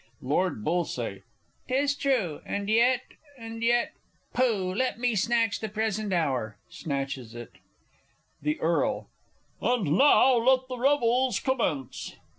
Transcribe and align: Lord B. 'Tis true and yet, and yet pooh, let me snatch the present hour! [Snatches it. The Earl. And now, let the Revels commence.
Lord 0.23 0.65
B. 0.65 1.21
'Tis 1.67 1.95
true 1.95 2.41
and 2.43 2.67
yet, 2.69 3.03
and 3.37 3.61
yet 3.61 3.93
pooh, 4.33 4.73
let 4.73 4.97
me 4.97 5.13
snatch 5.13 5.59
the 5.59 5.69
present 5.69 6.11
hour! 6.11 6.57
[Snatches 6.69 7.35
it. 7.35 7.51
The 8.41 8.59
Earl. 8.59 9.11
And 9.61 9.95
now, 9.99 10.37
let 10.37 10.67
the 10.67 10.79
Revels 10.79 11.39
commence. 11.39 12.15